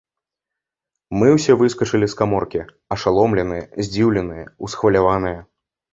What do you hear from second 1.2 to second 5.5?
ўсе выскачылі з каморкі, ашаломленыя, здзіўленыя, усхваляваныя.